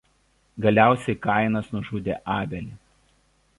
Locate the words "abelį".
2.39-2.75